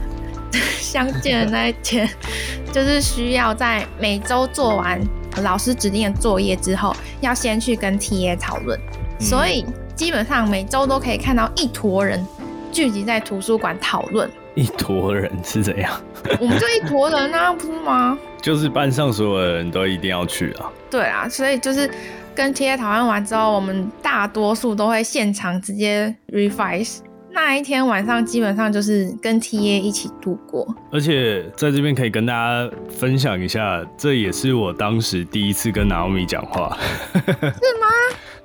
[0.80, 2.10] 相见的那一天，
[2.74, 5.00] 就是需要在每周做完
[5.44, 8.80] 老师指定的作业之后，要先去跟 TA 讨论，
[9.20, 9.26] 嗯。
[9.26, 12.26] 所以基本上每周都可以看到一坨人
[12.72, 14.30] 聚集在图书馆讨论。
[14.60, 15.90] 一坨人是怎样？
[16.40, 18.18] 我们就一坨人啊，不是吗？
[18.42, 20.70] 就是班上所有的人都一定要去啊。
[20.90, 21.90] 对啊，所以就是
[22.36, 27.00] 跟 TA 讨论完之后，我们大多数都会现场直接 revise。
[27.32, 30.68] 那一天晚上基本上就是跟 TA 一起度过。
[30.92, 36.76] 而且在这边可以跟大家分享一下，这也是我当时第一次跟 Naomi 讲话。
[37.14, 37.88] 是吗？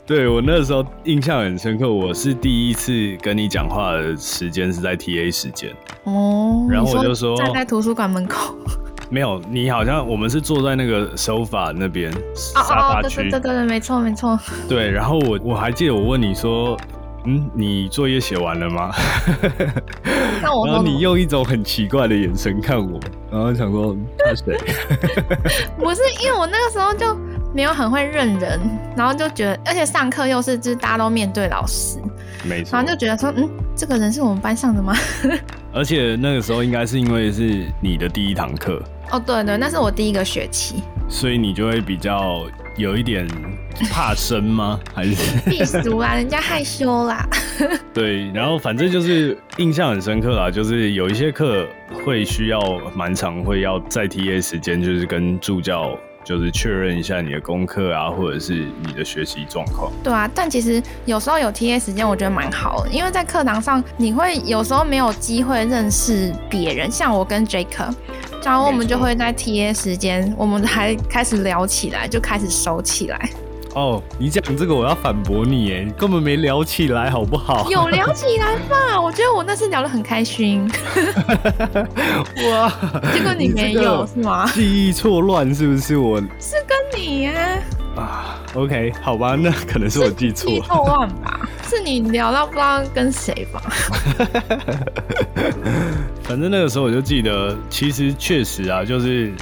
[0.07, 5.75] 对我那时候印象很深刻，我是第一次跟你讲话的时间是在 T A 时间。
[6.05, 8.55] 哦，然后我就说站在图书馆门口。
[9.11, 13.17] 没有，你好像我们是坐在那个手法那边沙哦发哦，对区。
[13.17, 14.39] 对对对对，没错没错。
[14.69, 16.77] 对，然后我我还记得我问你说，
[17.25, 18.91] 嗯，你作业写完了吗？
[20.43, 24.55] 然后那我说你用一种很奇怪的眼神看我，然后想说嗯他谁？
[25.79, 27.17] 不是因为我那个时候就
[27.55, 28.61] 没有很会认人，
[28.97, 31.99] 然后就觉得，而且上课又是就是大家都面对老师，
[32.43, 34.93] 没错然后，就觉得说，嗯，这个人是我们班上的吗？
[35.73, 42.45] 而且那个时候应该是因为是你的第一堂课，哦，对对，那是我第一个学期，所以你就会比较
[42.77, 43.27] 有一点
[43.91, 44.79] 怕生吗？
[44.93, 47.25] 还是避俗啊，人家害羞啦。
[47.95, 48.29] 对？
[48.33, 51.67] 然后反正就是印象很深刻啦，就是有一些课
[52.05, 52.61] 会需要
[52.97, 55.97] 蛮长，会要在 TA 时间，就是跟助教。
[56.25, 59.93] 就是确认一下你的功课啊，或者是你的学习状况。
[60.03, 67.95] 对啊，但其实有时候有 T A 时间，我觉得蛮好的，因为在课堂上你会有时候没有机会认识别人，像我跟 Jake，
[68.43, 73.31] 然后我们就会在 T A 时间，我们还开始聊起来，就开始熟起来，
[73.75, 77.69] 哦，你讲这个我要反驳你，哎，根本没聊起来，好不好？
[77.71, 78.99] 有聊起来吧？
[79.03, 80.71] 我觉得我那次聊得很开心，
[82.51, 82.73] 哇，
[83.13, 84.47] 结果你没有是吗？
[84.55, 87.33] 记忆错乱是不是我是跟你呀、
[87.97, 90.65] 啊？OK，好吧，那可能是我记错记了。
[90.67, 91.41] 错乱吧？
[91.69, 93.61] 是你聊到不知道跟谁吧？
[96.23, 99.33] 反正那个时候我就记得，其实确实啊，就是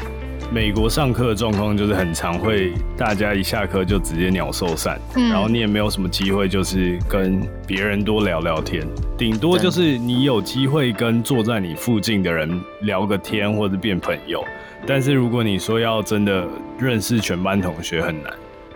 [0.52, 8.86] 美国上课的状况就是很常会大家一下课就直接鸟兽散，嗯然后你也没有什么机会就是跟别人多聊聊天，
[9.16, 14.44] 顶多就是你有机会跟坐在你附近的人聊个天或者变朋友。
[14.86, 16.46] 但是如果你说要真的
[16.78, 18.32] 认识全班同学很难，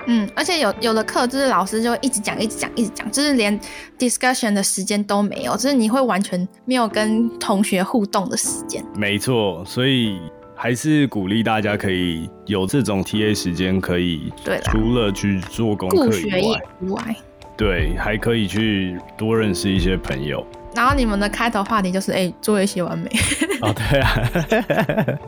[0.06, 3.60] 嗯，而且有有的课就是老师就会一直讲，一直讲，一直讲，就是连
[3.98, 8.82] discussion 的时间都没有，就是你会完全没有跟同学互动的时间。
[8.94, 10.18] 没错，所以
[10.58, 17.16] 还是鼓励大家可以有这种 TA 时间，可以对除了去做功课以外，
[17.58, 20.44] 对，还可以去多认识一些朋友。
[20.76, 23.10] 然后你们的开头话题就是，哎、作业写完没？
[23.62, 25.18] 哦，对啊，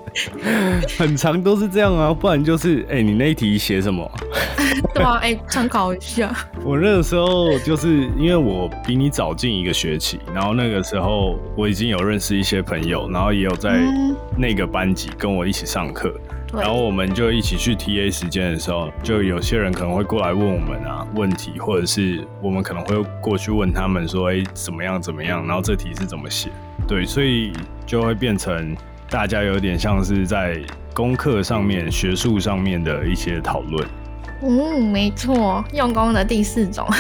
[0.98, 4.08] 很长都是这样啊，不然就是，哎、你那一题写什么？
[4.94, 6.30] 对啊，哎、参考一下。
[6.62, 16.12] 我那个时候就是因为我比你早进一个学期，然后那个时候我已经有认识一些朋友，然后也有在嗯那个班级跟我一起上课，
[16.52, 26.48] 然后我们就一起去 TA 时间的时候，就有些人可能会过来问我们啊问题，或者是我们可能会过去问他们说，哎、怎么样怎么样，然后这题是怎么写？
[26.86, 27.52] 对，所以
[27.84, 28.74] 就会变成
[29.10, 30.58] 大家有点像是在
[30.94, 33.86] 功课上面、学术上面的一些讨论。
[34.42, 36.86] 嗯，没错，用功的第四种。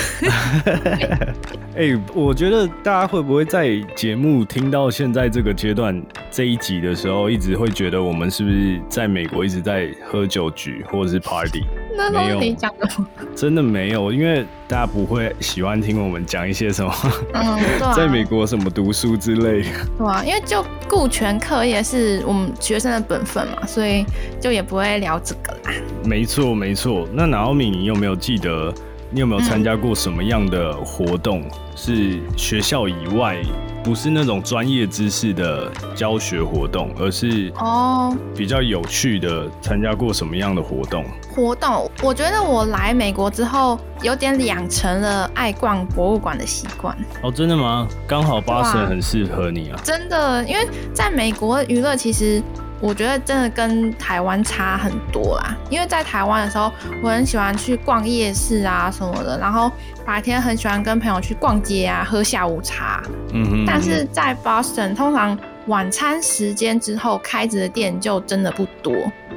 [1.76, 11.62] 哎、我觉得大家会不会在节目听到现在这个阶段这一集的时候，一直会觉得我们是不是在美国一直在喝酒局或者是 party？
[11.98, 13.06] 那都是没有你讲的吗。
[13.34, 16.92] 真的没有，因为大家不会喜欢听我们讲一些什么
[17.34, 19.68] 嗯， 对啊，在美国什么读书之类的。
[19.98, 24.04] 对啊，因为就顾全课业是我们学生的本分嘛，所以
[24.40, 25.72] 就也不会聊这个啦。
[26.04, 27.06] 没错，没错。
[27.12, 28.72] 那 Naomi，，你有没有记得？
[29.10, 31.42] 你有没有参加过什么样的活动？
[31.74, 33.38] 是学校以外，
[33.82, 39.48] 不是那种专业知识的教学活动，而是哦，比较有趣的。
[39.62, 41.06] 参加过什么样的活动？
[41.34, 46.94] 活动，我觉得我来美国之后，有点养成了爱逛博物馆的习惯。
[47.22, 47.88] 哦，真的吗？
[48.06, 49.80] 刚好巴神很适合你啊。
[49.82, 52.42] 真的，因为在美国娱乐其实。
[52.80, 59.70] 我觉得真的跟台湾差很多啦，因为在台湾的时候，我很喜欢去逛夜市啊什么的，然后
[60.06, 63.02] 白天很喜欢跟朋友去逛街啊，喝下午茶。
[63.32, 65.36] 嗯哼但是在 Boston，通常
[65.66, 68.94] 晚餐时间之后开着的店就真的不多，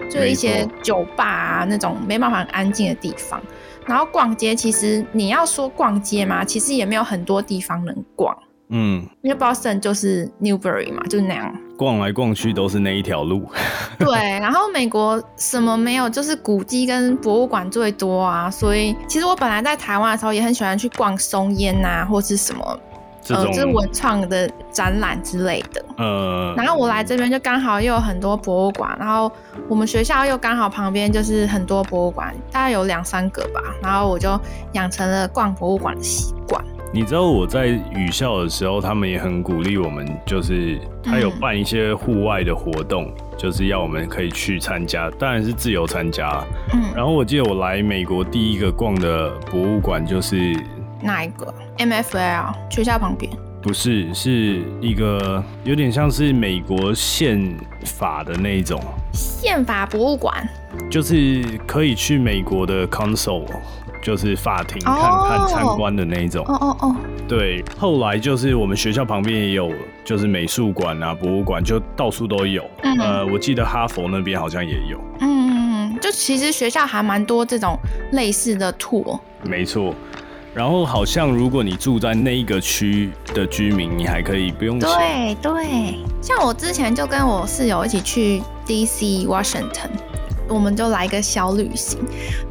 [0.09, 3.41] 就是一些酒吧啊那种没办法很安静的地方。
[3.87, 8.37] 然后逛街，其实你要说逛街嘛，其实也没有很多地方能逛，
[8.69, 11.51] 嗯，因为 Boston 就是 Newbury 嘛，就是那样。
[11.81, 13.49] 逛来逛去都是那一条路。
[13.97, 18.51] 对，然后美国什么没有，就是古迹跟博物馆最多啊。
[18.51, 22.63] 所以其实我本来在台湾的时候也很喜欢去逛松烟呐、或是什么
[23.29, 25.83] 呃，这种就是文创的展览之类的。
[25.97, 29.31] 呃，然后我来这边就刚好又有很多博物馆，然后
[29.67, 33.59] 我们学校又刚好旁边就是很多博物馆，大概有两三个吧。
[33.81, 34.39] 然后我就
[34.73, 36.63] 养成了逛博物馆的习惯。
[36.93, 46.43] 你知道我在语校的时候，他们也很鼓励我们，就是他有办一些户外的活动，就是要我们可以去参加，当然是自由参加。
[46.73, 50.53] 嗯，然后我记得我来美国第一个逛的博物馆就是
[51.01, 53.31] 哪一个？MFL 学校旁边。
[53.61, 58.81] 不是，是一个有点像是美国宪法的那一种
[59.13, 60.45] 宪法博物馆，
[60.89, 63.45] 就是可以去美国的 council，
[64.01, 66.43] 就是法庭看看参观的那种。
[66.47, 66.95] 哦哦哦，
[67.27, 67.63] 对。
[67.77, 69.71] 后来就是我们学校旁边也有，
[70.03, 72.63] 就是美术馆啊、博物馆，就到处都有。
[72.99, 74.97] 呃，我记得哈佛那边好像也有。
[75.19, 77.77] 嗯嗯嗯，就其实学校还蛮多这种
[78.13, 79.19] 类似的 tour。
[79.43, 79.93] 没错。
[80.53, 84.89] 然后好像如果你住在那一个区的居民，你还可以不用钱。
[84.89, 89.25] 对对，像我之前就跟我室友一起去 D.C.
[89.25, 89.91] Washington，
[90.47, 91.99] 我们就来一个小旅行。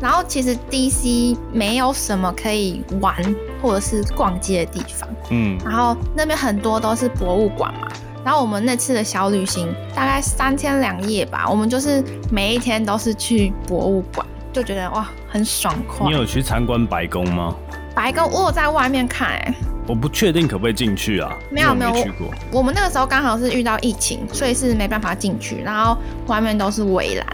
[0.00, 1.36] 然后其实 D.C.
[1.52, 3.14] 没有什么可以玩
[3.60, 7.88] 或者是逛街的地方，嗯，然后那边很多都是博物馆嘛。
[8.24, 16.06] 然后我们那次的小旅行大概三天两夜吧，我们就是每一天都是去博物馆，就觉得哇很爽快。
[16.06, 17.54] 你有去参观白宫吗？
[17.94, 19.54] 白宫我在外面看，哎，
[19.86, 21.34] 我不确定可不可以进去啊。
[21.50, 22.28] 没有没有去过。
[22.52, 27.26] 我们那个时候刚好是遇到疫情，所以是没办法进去，然后外面都是围栏，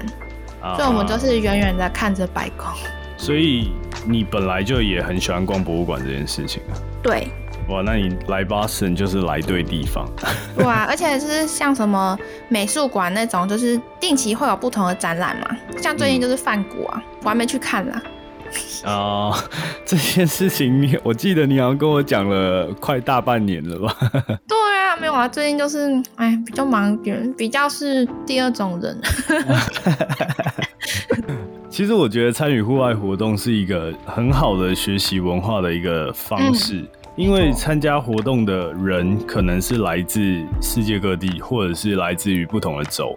[0.74, 2.66] 所以我们都是远远的看着白宫。
[3.16, 3.72] 所以
[4.06, 6.74] 你本来就也很喜欢逛博物馆这件事情啊？
[7.02, 7.28] 对。
[7.68, 10.08] 哇，那你来 Boston 就是来对地方。
[10.56, 12.16] 对啊，而且是像什么
[12.48, 15.48] 美术馆那种，就是定期会有不同的展览嘛。
[15.82, 18.02] 像最近就是梵谷啊，我还没去看啦。
[18.84, 19.32] 啊
[19.84, 23.96] 这件事情你，我记得你好像跟我讲了快大半年了吧？
[24.46, 24.56] 对
[24.96, 28.98] 啊，没有啊，最近就是哎比较忙一点，比较是第二种人。
[31.68, 36.82] 其实我觉得参与户外活动是一个很好的学习文化的一个方式，
[37.14, 43.16] 因为参加活动的人可能是来自世界各地，或者是来自于不同的州。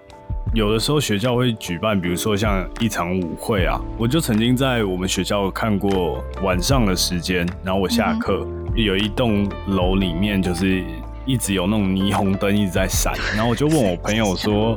[0.53, 10.83] 有的时候学校会举办，比如说像一场舞会啊，我就曾经在我们学校看过晚上的时间，然后我下课，有一栋楼里面就是
[11.29, 14.75] 一直有那种霓虹灯一直在闪，然后我就问我朋友说：“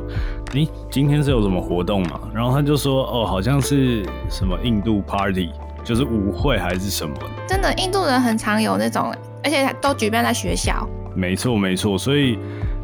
[0.53, 5.49] 你今天是有什么活动吗？”然后他就说：“哦，好像是什么印度 party，
[5.83, 7.15] 就是舞会还是什么。”
[7.49, 9.11] 真的，印度人很常有那种，
[9.43, 10.87] 而且都举办在学校。
[11.15, 12.37] 没错，没错，所以。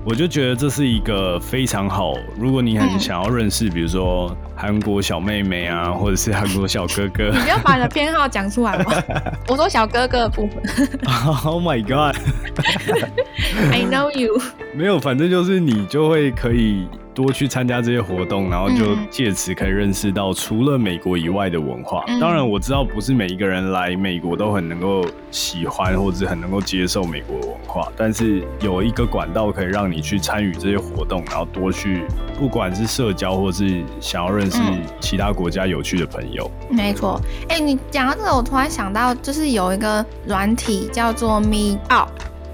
[0.06, 8.86] 我就觉得这是一个非常好，如果你很想要认识，比如说韩国小妹妹啊，或者是韩国小哥哥，你不要把你的偏好讲出来嘛。
[9.50, 10.64] 我说小哥哥的部分。
[11.44, 12.16] Oh my god!
[13.72, 14.40] I know you.
[14.74, 16.88] 没有，反正就是你就会可以。
[17.12, 22.02] 多去参加这些活动，然后就借此可以认识到除了美国以外的文化。
[22.22, 32.06] 当然，我知道不是每一个人来美国都很能够喜欢或者很能够接受美国文化，但是有一个管道可以让你去参与这些活动，然后多去，
[32.38, 34.58] 不管是社交或是想要认识
[35.02, 36.50] 其他国家有趣的朋友。
[36.70, 41.38] 没错，哎，你讲到这个，我突然想到，就是有一个软体叫做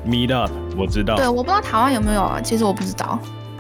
[0.06, 1.16] Meet Up，我知道。
[1.16, 3.20] 对，我不知道台湾有没有啊，其实我不知道。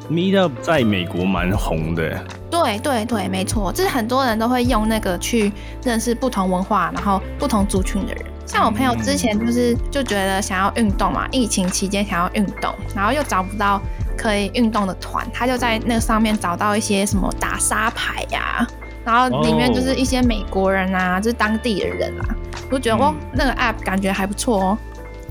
[0.09, 5.51] Meetup 在美国蛮红的，对对对，没错，就是很多人都会用那个去
[5.83, 8.23] 认识不同文化，然后不同族群的人。
[8.45, 13.81] 像我朋友之前就是就觉得想要运动嘛，疫情期间想要运动，然后又找不到
[14.15, 18.67] 可以运动的团，他就在那个上面找到一些什么打沙牌呀，
[19.03, 22.29] 然后里面就是一些美国人啊，就是当地的人啊，
[22.69, 24.77] 我觉得哇，那个 app 感觉还不错哦。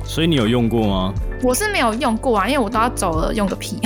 [0.04, 1.14] 所以你有用过吗？
[1.42, 3.78] 我是没有用过啊，因为我都要走了，用个屁！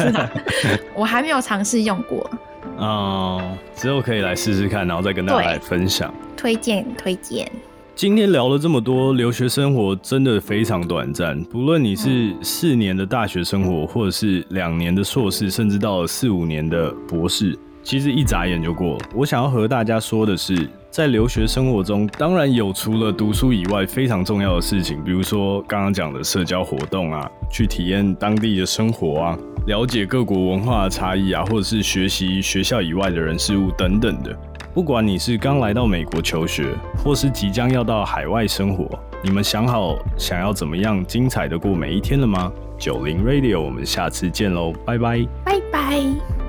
[0.94, 2.30] 我还没有尝试用过。
[2.76, 3.42] 哦，
[3.74, 6.12] 之后可以来试试看，然后再跟大家来分享。
[6.36, 7.50] 推荐推荐。
[7.94, 11.42] 今天聊了这么多，留学生活真的非常短暂。
[11.44, 19.08] 不论你是四年的大学生活，或者是两年的硕士，甚至到了四五年的博士，其实一眨眼就过了。
[19.14, 20.68] 我想要和大家说的是。
[20.94, 34.32] 在留学生活中，当然有除了读书以外非常重要的事情，比如说刚刚讲的社交活动啊，去体验当地的生活啊，了解各国文化的差异啊，或者是学习学校以外的人事物等等的。
[34.72, 36.72] 不管你是刚来到美国求学，
[37.02, 38.88] 或是即将要到海外生活，
[39.20, 42.52] 你们想好想要怎么样精彩的过每一天了吗？
[42.78, 46.43] 九零 Radio，我们下次见喽，拜拜，拜拜。